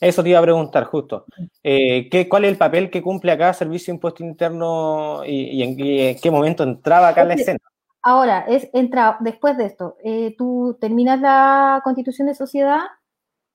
[0.00, 1.24] Eso te iba a preguntar justo.
[1.62, 5.76] Eh, ¿qué, ¿Cuál es el papel que cumple acá Servicio de Impuesto Interno y, en,
[5.76, 7.58] qué momento entraba acá en la escena?
[8.02, 12.82] Ahora, es entra, después de esto, eh, tú terminas la constitución de sociedad,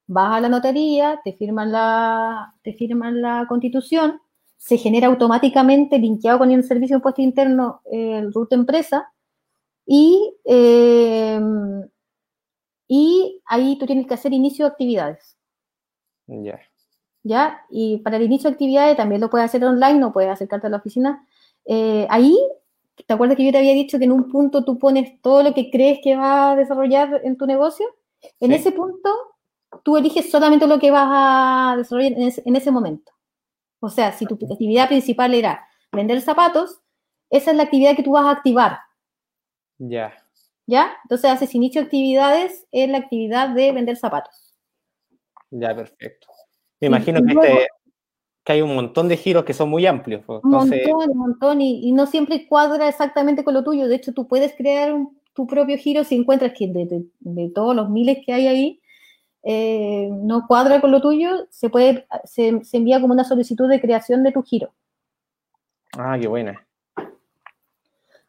[0.07, 4.19] vas a la notaría, te firman la, te firman la constitución,
[4.57, 9.11] se genera automáticamente linkeado con el Servicio de Impuesto Interno el RUT empresa
[9.85, 11.39] y, eh,
[12.87, 15.38] y ahí tú tienes que hacer inicio de actividades.
[16.29, 16.59] Ya.
[17.23, 17.65] ¿Ya?
[17.69, 20.69] Y para el inicio de actividades también lo puedes hacer online, no puedes acercarte a
[20.69, 21.25] la oficina.
[21.65, 22.37] Eh, ahí,
[22.95, 25.53] ¿te acuerdas que yo te había dicho que en un punto tú pones todo lo
[25.53, 27.85] que crees que va a desarrollar en tu negocio?
[28.39, 29.09] En ese punto,
[29.83, 33.11] tú eliges solamente lo que vas a desarrollar en ese, momento.
[33.79, 36.81] O sea, si tu actividad principal era vender zapatos,
[37.29, 38.79] esa es la actividad que tú vas a activar.
[39.77, 40.13] Ya.
[40.67, 40.91] ¿Ya?
[41.03, 44.48] Entonces haces inicio de actividades en la actividad de vender zapatos.
[45.51, 46.27] Ya, perfecto.
[46.79, 47.67] Me imagino que, este,
[48.43, 50.23] que, hay un montón de giros que son muy amplios.
[50.25, 53.87] Pues, un montón, un montón, y, no siempre cuadra exactamente con lo tuyo.
[53.87, 54.95] De hecho, tú puedes crear
[55.33, 58.81] tu propio giro si encuentras que de, todos los miles que hay ahí,
[59.43, 64.23] eh, no cuadra con lo tuyo, se, puede, se, envía como una solicitud de creación
[64.23, 64.73] de tu giro.
[65.97, 66.65] Ah, qué buena.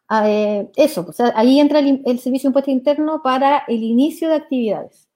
[0.07, 4.27] Ah, eh, eso, o sea, ahí entra el, servicio de impuesto interno para el inicio
[4.27, 5.10] de actividades.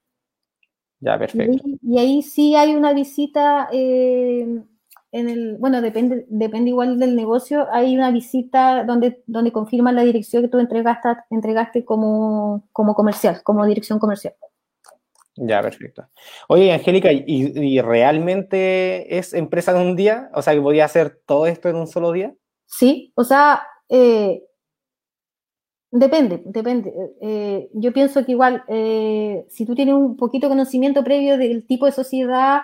[1.00, 1.68] Ya, perfecto.
[1.82, 4.62] Y, ahí sí hay una visita eh,
[5.12, 10.04] en el, bueno, depende, depende igual del negocio, hay una visita donde, donde confirman la
[10.04, 14.34] dirección que tú entregaste, entregaste como, como comercial, como dirección comercial.
[15.36, 16.08] Ya, perfecto.
[16.48, 20.30] Oye, Angélica, ¿y, realmente es empresa de un día?
[20.34, 22.34] O sea, que podía hacer todo esto en un solo día.
[22.64, 24.42] Sí, o sea, eh,
[25.98, 26.92] depende, depende.
[27.20, 31.66] Eh, yo pienso que igual, eh, si tú tienes un poquito de conocimiento previo del
[31.66, 32.62] tipo de sociedad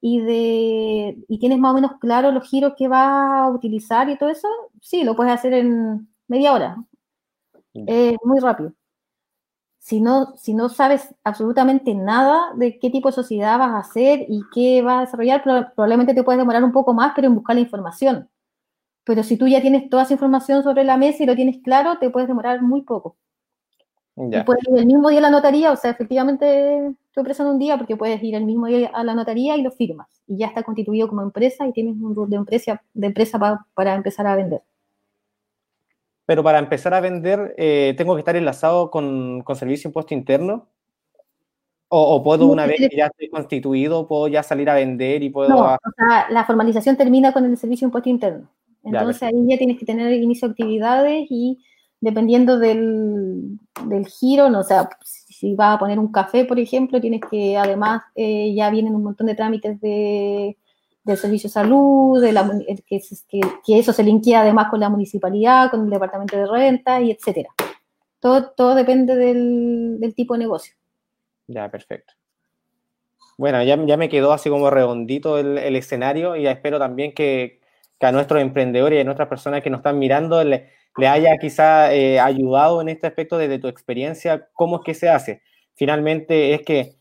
[0.00, 4.18] y, de, y tienes más o menos claro los giros que vas a utilizar y
[4.18, 4.48] todo eso,
[4.80, 6.76] sí, lo puedes hacer en media hora.
[7.74, 8.74] Es muy rápido
[9.78, 14.20] si no, si no sabes absolutamente nada de qué tipo de sociedad vas a hacer
[14.28, 15.42] y qué vas a desarrollar,
[15.74, 18.28] probablemente te puedes demorar un poco más, pero en buscar la información.
[19.04, 21.98] Pero si tú ya tienes toda esa información sobre la mesa y lo tienes claro,
[21.98, 23.16] te puedes demorar muy poco.
[24.16, 27.48] Y puedes ir el mismo día a la notaría, o sea, efectivamente tu empresa en
[27.48, 30.08] un día, porque puedes ir el mismo día a la notaría y lo firmas.
[30.26, 33.38] Y ya está constituido como empresa y tienes un rol de empresa, de empresa
[33.74, 34.62] para empezar a vender
[36.32, 40.66] pero para empezar a vender eh, tengo que estar enlazado con, con servicio impuesto interno.
[41.94, 45.50] O, puedo, una vez que ya estoy constituido, puedo ya salir a vender y puedo...
[45.50, 48.48] No, o sea, la formalización termina con el servicio impuesto interno.
[48.84, 51.64] Entonces ahí ya tienes que tener el inicio de actividades y
[52.00, 57.00] dependiendo del, del giro, no, o sea, si vas a poner un café, por ejemplo,
[57.00, 60.56] tienes que además eh, ya vienen un montón de trámites de
[61.04, 62.48] del servicio de salud, de la,
[62.86, 67.10] que, que, eso se linkea además con la municipalidad, con el departamento de renta y
[67.10, 67.50] etcétera.
[68.20, 70.74] Todo, todo depende del, tipo de negocio.
[71.48, 72.14] Ya, perfecto.
[73.36, 77.60] Bueno, ya, ya me quedó así como redondito el, escenario y ya espero también que,
[78.08, 81.94] a nuestros emprendedores y a nuestras personas que nos están mirando le, le haya quizá
[81.94, 85.42] eh, ayudado en este aspecto desde tu experiencia, cómo es que se hace.
[85.74, 86.96] Finalmente es que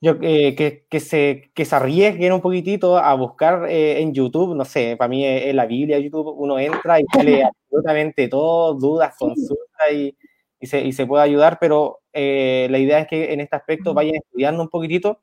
[0.00, 4.54] yo, eh, que, que, se, que se arriesguen un poquitito a buscar eh, en YouTube,
[4.54, 9.14] no sé, para mí es, la Biblia YouTube, uno entra y sale absolutamente todo, dudas,
[9.16, 10.16] consultas y,
[10.60, 14.16] y, se, y se puede ayudar, pero la idea es que en este aspecto vayan
[14.16, 15.22] estudiando un poquitito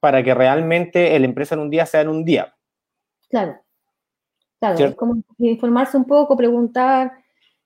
[0.00, 2.56] para que realmente la empresa en un día sea en un día.
[3.28, 3.60] Claro,
[4.60, 7.12] claro, es como informarse un poco, preguntar,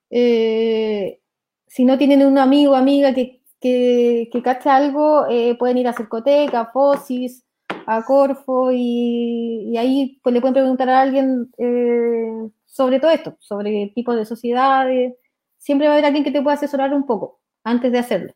[0.08, 5.88] si no tienen un amigo o amiga que que, que cache algo, eh, pueden ir
[5.88, 7.46] a Cercoteca, a Fosis,
[7.86, 13.90] a Corfo y, ahí pues, le pueden preguntar a alguien eh, sobre todo esto, sobre
[13.94, 15.14] tipos de sociedades.
[15.56, 18.34] Siempre va a haber alguien que te pueda asesorar un poco antes de hacerlo.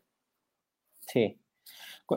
[1.01, 1.39] Sí.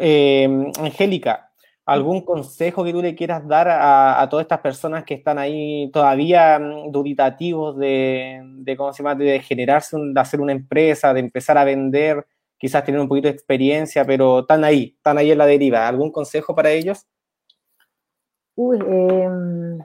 [0.01, 1.52] Eh, Angélica,
[1.87, 6.59] ¿algún consejo que tú le quieras dar a, todas estas personas que están ahí todavía
[6.59, 11.65] mm, duditativos de, cómo se llama, de generarse, de hacer una empresa, de empezar a
[11.65, 12.27] vender?
[12.63, 15.89] quizás tienen un poquito de experiencia, pero están ahí, están ahí en la deriva.
[15.89, 17.09] ¿Algún consejo para ellos?
[18.55, 19.81] Uy, em,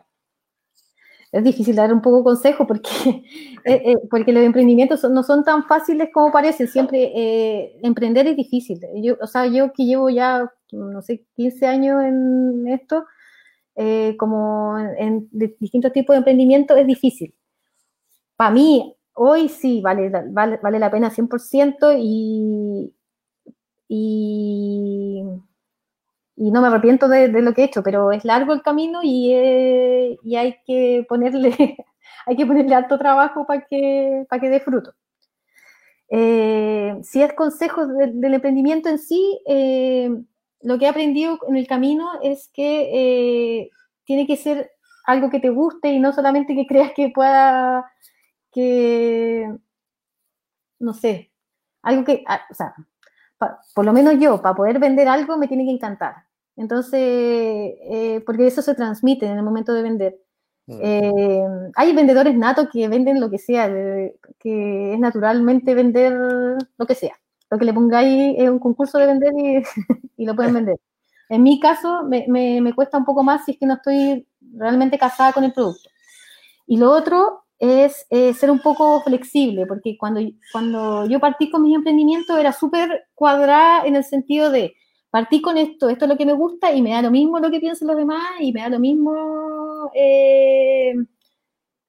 [1.32, 2.90] es difícil dar un poco consejo porque,
[3.66, 6.68] eh, eh, porque los emprendimientos no son tan fáciles como parecen.
[6.68, 8.80] Siempre eh, emprender es difícil.
[8.96, 13.06] Yo, o sea, yo que llevo ya, no sé, 15 años en esto,
[14.18, 17.36] como en, distintos tipos de emprendimiento, es difícil.
[18.36, 22.94] Para mí, hoy sí vale, vale, vale la pena 100% y,
[23.88, 25.24] y,
[26.38, 29.34] y, no me arrepiento de, lo que he hecho, pero es largo el camino y,
[29.34, 31.78] eh, y hay que ponerle
[32.26, 34.94] hay que ponerle alto trabajo para que, para que dé fruto.
[36.10, 40.10] Eh, si es consejo del emprendimiento en sí, eh,
[40.62, 43.70] lo que he aprendido en el camino es que
[44.06, 44.72] tiene que ser
[45.06, 47.92] algo que te guste y no solamente que creas que pueda
[48.52, 49.50] que,
[50.80, 51.32] no sé,
[51.82, 52.74] algo que, ah, o sea,
[53.74, 56.27] por lo menos yo, para poder vender algo me tiene que encantar.
[56.58, 60.18] Entonces, eh, porque eso se transmite en el momento de vender.
[60.66, 60.80] Mm.
[60.82, 61.44] Eh,
[61.76, 63.70] hay vendedores natos que venden lo que sea,
[64.40, 66.14] que es naturalmente vender
[66.78, 67.18] lo que sea.
[67.50, 69.64] Lo que le pongáis es un concurso de vender y,
[70.18, 70.78] y lo pueden vender.
[71.30, 74.28] En mi caso, me, me, me, cuesta un poco más si es que no estoy
[74.54, 75.90] realmente casada con el producto.
[76.66, 81.64] Y lo otro es eh, ser un poco flexible, porque cuando, cuando yo partí con
[81.64, 84.76] mis emprendimientos era súper cuadrada en el sentido de
[85.10, 87.50] partí con esto, esto es lo que me gusta y me da lo mismo lo
[87.52, 90.94] que piensen los demás y me da lo mismo, eh,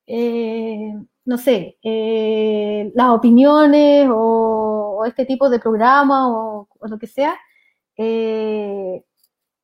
[0.07, 1.79] eh, no sé,
[2.95, 7.39] las opiniones o, este tipo de programa o, lo que sea.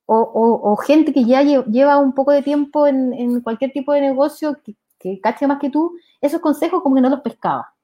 [0.06, 4.76] o, gente que ya lleva un poco de tiempo en, cualquier tipo de negocio, que,
[4.98, 7.74] que, cache más que tú, esos consejos como que no los pescaba.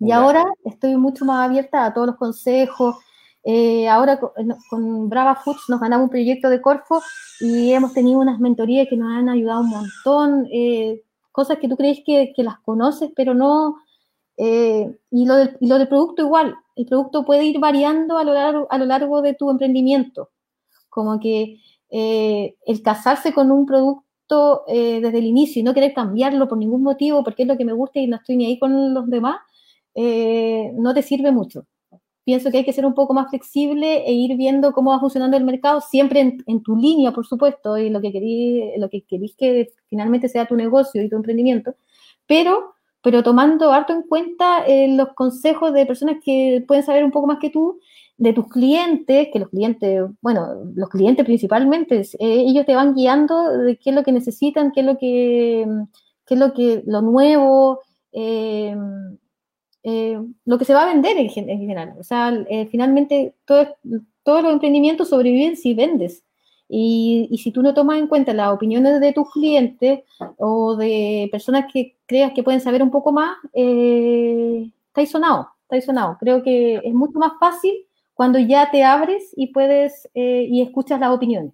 [0.00, 2.96] Y ahora estoy mucho más abierta a todos los consejos.
[3.42, 7.02] Eh, ahora con, Brava Foods nos ganamos un proyecto de Corfo
[7.40, 10.48] y hemos tenido unas mentorías que nos han ayudado un montón.
[10.52, 13.76] Eh, cosas que tú crees que, las conoces, pero no.
[14.36, 16.54] Eh, y, lo del, y, lo del, producto igual.
[16.76, 20.30] El producto puede ir variando a lo largo, a lo largo de tu emprendimiento.
[20.88, 21.58] Como que
[21.92, 27.24] el casarse con un producto desde el inicio y no querer cambiarlo por ningún motivo,
[27.24, 29.40] porque es lo que me gusta y no estoy ni ahí con los demás,
[29.94, 31.66] eh, no te sirve mucho.
[32.30, 35.36] Pienso que hay que ser un poco más flexible e ir viendo cómo va funcionando
[35.36, 39.34] el mercado, siempre en, tu línea, por supuesto, y lo que querís, lo que querís
[39.34, 41.74] que finalmente sea tu negocio y tu emprendimiento,
[42.28, 47.10] pero, pero tomando harto en cuenta eh, los consejos de personas que pueden saber un
[47.10, 47.80] poco más que tú,
[48.16, 53.58] de tus clientes, que los clientes, bueno, los clientes principalmente, eh, ellos te van guiando
[53.58, 55.66] de qué es lo que necesitan, qué es lo que,
[56.26, 57.80] qué es lo que, lo nuevo,
[58.12, 58.76] eh,
[59.82, 61.94] eh, lo que se va a vender en, general.
[61.98, 63.76] O sea, eh, finalmente todo,
[64.22, 66.24] todos los emprendimientos sobreviven si vendes.
[66.72, 70.04] Y, si tú no tomas en cuenta las opiniones de tus clientes
[70.38, 75.84] o de personas que creas que pueden saber un poco más, eh, estáis sonado, estáis
[75.84, 76.16] sonado.
[76.20, 77.72] Creo que es mucho más fácil
[78.14, 81.52] cuando ya te abres y puedes eh, y escuchas las opiniones.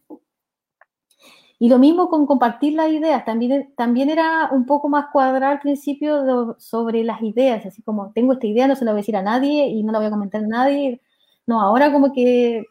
[1.58, 5.60] Y lo mismo con compartir las ideas, también, también era un poco más cuadrado al
[5.60, 9.16] principio sobre las ideas, así como tengo esta idea, no se la voy a decir
[9.16, 11.00] a nadie y no la voy a comentar a nadie.
[11.46, 12.66] No, ahora como que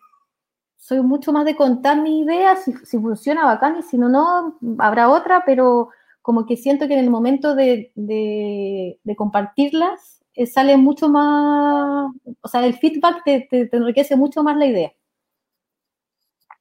[0.78, 5.10] soy mucho más de contar mi idea, si, funciona bacán y si no, no, habrá
[5.10, 5.90] otra, pero
[6.22, 12.48] como que siento que en el momento de, de, compartirlas eh, sale mucho más, o
[12.48, 14.94] sea, el feedback te, te, enriquece mucho más la idea.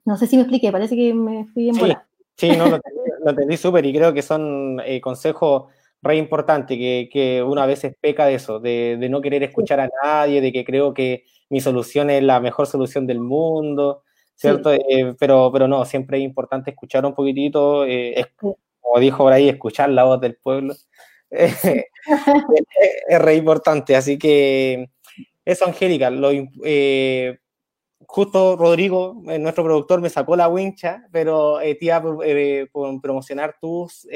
[0.06, 1.94] No sé si me expliqué, parece que me fui en sí.
[2.36, 2.80] Sí, no, lo,
[3.26, 5.70] entendí súper y creo que son eh, consejos
[6.02, 9.80] re importantes, que, que, uno a veces peca de eso, de, de, no querer escuchar
[9.80, 14.02] a nadie, de que creo que mi solución es la mejor solución del mundo,
[14.34, 14.72] ¿cierto?
[14.72, 19.48] Eh, pero, pero no, siempre es importante escuchar un poquitito, eh, como dijo por ahí,
[19.48, 20.74] escuchar la voz del pueblo.
[21.30, 24.90] es, es, re importante, así que
[25.44, 26.30] eso, Angélica, lo,
[28.06, 32.68] justo Rodrigo, eh, nuestro productor, me sacó la wincha, pero eh, te iba a eh,
[33.02, 34.06] promocionar tus,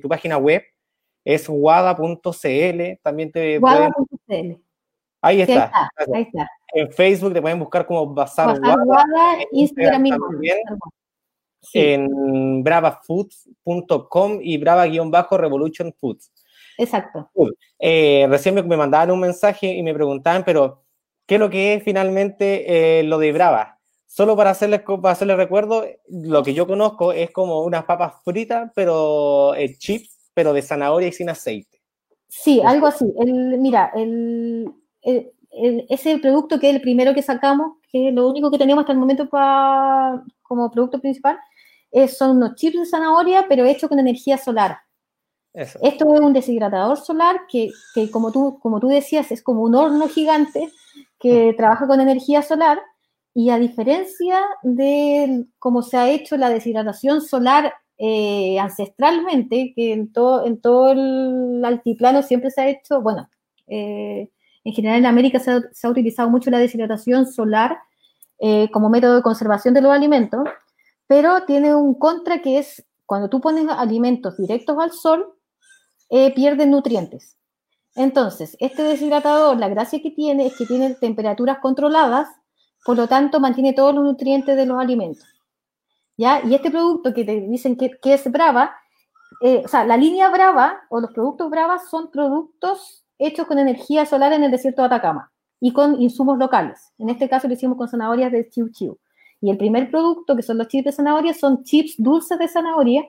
[0.00, 0.62] tu página web.
[1.24, 3.00] Es wada.cl.
[3.02, 4.56] También te Wada.cl.
[5.20, 5.90] Ahí está.
[6.12, 9.38] Ahí está, En Facebook te pueden buscar como Bazar, Wada.
[9.50, 10.58] Instagram también.
[11.72, 16.30] En bravafoods.com y brava-revolution foods.
[16.78, 17.28] Exacto.
[17.80, 20.85] recién me, me mandaban un mensaje y me preguntaban, pero
[21.26, 23.78] ¿Qué es lo que es finalmente eh, lo de Brava?
[24.06, 28.70] Solo para hacerles, para hacerles recuerdo, lo que yo conozco es como unas papas fritas,
[28.74, 31.82] pero eh, chips, pero de zanahoria y sin aceite.
[32.28, 33.12] Sí, algo así.
[33.18, 34.72] El, mira, el,
[35.88, 38.92] ese producto que es el primero que sacamos, que es lo único que tenemos hasta
[38.92, 41.38] el momento para, como producto principal,
[42.08, 44.78] son unos chips de zanahoria, pero hechos con energía solar.
[45.52, 49.74] Esto es un deshidratador solar que, que, como, tú, como tú decías, es como un
[49.74, 50.70] horno gigante
[51.18, 52.80] que trabaja con energía solar
[53.34, 60.12] y a diferencia de cómo se ha hecho la deshidratación solar eh, ancestralmente, que en
[60.12, 63.28] todo, en todo el altiplano siempre se ha hecho, bueno,
[63.66, 64.30] eh,
[64.64, 67.78] en general en América se ha, utilizado mucho la deshidratación solar
[68.38, 70.48] eh, como método de conservación de los alimentos,
[71.06, 75.34] pero tiene un contra que es cuando tú pones alimentos directos al sol,
[76.08, 77.35] pierden nutrientes.
[77.96, 82.28] Entonces, este deshidratador, la gracia que tiene es que tiene temperaturas controladas,
[82.84, 85.24] por lo tanto mantiene todos los nutrientes de los alimentos.
[86.18, 86.42] ¿Ya?
[86.44, 88.74] Y este producto que te dicen que, es Brava,
[89.40, 94.06] eh, o sea, la línea Brava o los productos Brava son productos hechos con energía
[94.06, 96.92] solar en el desierto de Atacama y con insumos locales.
[96.98, 98.98] En este caso lo hicimos con zanahorias de Chiu Chiu.
[99.40, 103.06] Y el primer producto, que son los chips de zanahoria, son chips dulces de zanahoria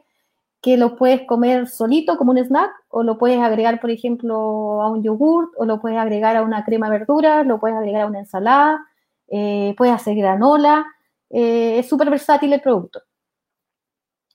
[0.68, 4.92] que lo puedes comer solito como un snack o lo puedes agregar, por ejemplo, a
[4.92, 8.08] un yogurt o lo puedes agregar a una crema de verduras, lo puedes agregar a
[8.08, 8.86] una ensalada,
[9.30, 10.86] eh, puedes hacer granola.
[11.30, 13.02] Eh, es súper versátil el producto.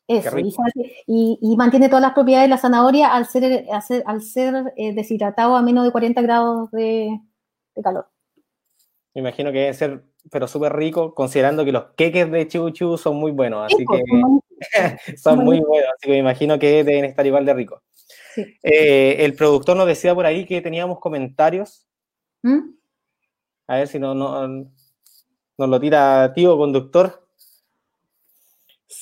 [0.08, 0.34] Eso,
[1.06, 3.66] y, mantiene todas las propiedades de la zanahoria al ser,
[4.06, 7.20] al ser eh, deshidratado a menos de 40 grados de,
[7.82, 8.08] calor.
[9.14, 13.16] Me imagino que debe ser, pero súper rico, considerando que los queques de Chibu son
[13.16, 13.66] muy buenos.
[13.66, 14.40] Así pues, que Son
[15.36, 17.82] muy buenos, así que me imagino que deben estar igual de ricos.
[18.62, 21.86] Eh, el productor nos decía por ahí que teníamos comentarios.
[22.42, 22.74] ¿Mm?
[23.66, 27.26] A ver si no, no, nos lo tira tío conductor.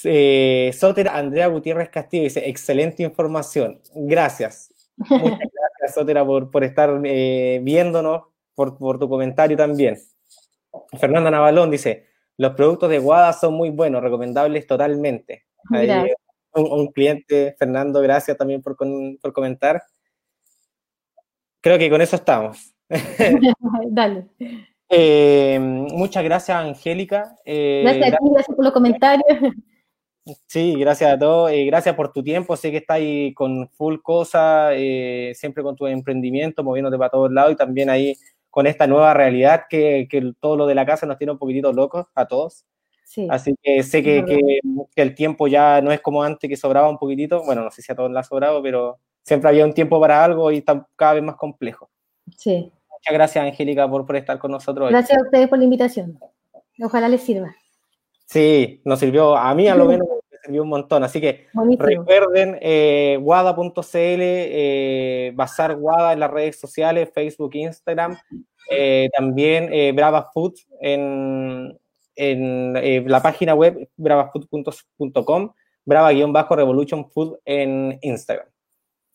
[0.05, 3.81] Eh, Soter Andrea Gutiérrez Castillo dice, excelente información.
[3.95, 4.73] Gracias.
[4.97, 9.99] Muchas gracias, Sotera, por, por estar eh, viéndonos, por, por, tu comentario también.
[10.99, 12.07] Fernanda Navalón dice,
[12.37, 15.47] los productos de Guada son muy buenos, recomendables totalmente.
[15.69, 19.83] Un, un, cliente, Fernando, gracias también por, por comentar.
[21.61, 22.75] Creo que con eso estamos.
[23.91, 24.27] Dale.
[24.89, 27.37] Eh, muchas gracias, Angélica.
[27.45, 29.55] Eh, gracias a ti, gracias por los comentarios.
[30.47, 31.51] Sí, gracias a todos.
[31.53, 32.57] Eh, gracias por tu tiempo.
[32.57, 37.31] Sé que estás ahí con full cosa, eh, siempre con tu emprendimiento, moviéndote para todos
[37.31, 38.17] lados y también ahí
[38.51, 41.73] con esta nueva realidad que, que todo lo de la casa nos tiene un poquitito
[41.73, 42.65] locos a todos.
[43.11, 43.27] Sí.
[43.29, 44.61] Así que sé que, que,
[44.95, 47.43] que, el tiempo ya no es como antes, que sobraba un poquitito.
[47.43, 50.23] Bueno, no sé si a todos la ha sobrado, pero siempre había un tiempo para
[50.23, 51.91] algo y está cada vez más complejo.
[52.37, 52.71] Sí.
[52.89, 54.91] Muchas gracias, Angélica, por, por estar con nosotros.
[54.91, 56.21] Gracias a ustedes por la invitación.
[56.81, 57.53] Ojalá les sirva.
[58.27, 61.03] Sí, nos sirvió, a mí a lo menos me sirvió un montón.
[61.03, 61.49] Así que
[61.81, 68.17] recuerden, eh, guada.cl, eh, Bazar Guada en las redes sociales, Facebook, Instagram.
[68.71, 71.77] Eh, también eh, Brava Food en,
[72.21, 75.53] en eh, la página web bravafood.com,
[75.85, 78.47] brava-revolution food en Instagram.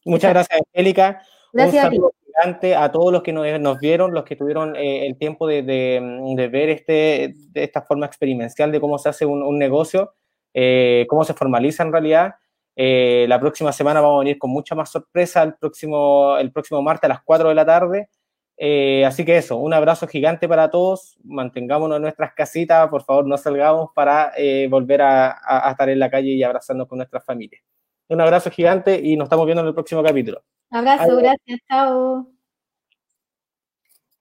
[0.05, 1.21] Muchas gracias, Angélica.
[1.53, 5.05] Gracias un saludo gigante a todos los que nos, nos vieron, los que tuvieron eh,
[5.05, 6.01] el tiempo de, de,
[6.35, 10.13] de, ver este, de esta forma experimental de cómo se hace un, un negocio,
[10.53, 12.35] eh, cómo se formaliza en realidad.
[12.75, 16.81] Eh, la próxima semana vamos a venir con mucha más sorpresa el próximo, el próximo
[16.81, 18.09] martes a las 4 de la tarde.
[18.57, 21.17] Eh, así que eso, un abrazo gigante para todos.
[21.23, 25.89] Mantengámonos en nuestras casitas, por favor, no salgamos para eh, volver a, a, a estar
[25.89, 27.61] en la calle y abrazarnos con nuestras familias.
[28.07, 30.43] Un abrazo gigante y nos estamos viendo en el próximo capítulo.
[30.69, 31.17] Abrazo, Adiós.
[31.21, 32.34] gracias, chao.